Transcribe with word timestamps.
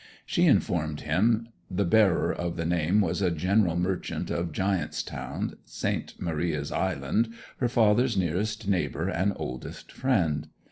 She 0.25 0.47
informed 0.47 1.01
him 1.01 1.49
the 1.69 1.85
bearer 1.85 2.33
of 2.33 2.55
the 2.55 2.65
name 2.65 3.01
was 3.01 3.21
a 3.21 3.29
general 3.29 3.75
merchant 3.75 4.31
of 4.31 4.51
Giant's 4.51 5.03
Town, 5.03 5.57
St. 5.63 6.19
Maria's 6.19 6.71
island 6.71 7.31
her 7.59 7.69
father's 7.69 8.17
nearest 8.17 8.67
neighbour 8.67 9.07
and 9.09 9.31
oldest 9.35 9.91
friend. 9.91 10.47